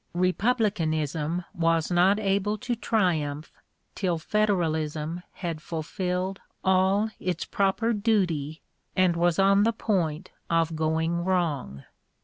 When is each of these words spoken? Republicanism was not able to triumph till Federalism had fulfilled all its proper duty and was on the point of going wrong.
Republicanism 0.15 1.45
was 1.53 1.91
not 1.91 2.19
able 2.19 2.57
to 2.57 2.73
triumph 2.75 3.51
till 3.93 4.17
Federalism 4.17 5.21
had 5.33 5.61
fulfilled 5.61 6.39
all 6.63 7.11
its 7.19 7.45
proper 7.45 7.93
duty 7.93 8.63
and 8.95 9.15
was 9.15 9.37
on 9.37 9.61
the 9.61 9.71
point 9.71 10.31
of 10.49 10.75
going 10.75 11.23
wrong. 11.23 11.83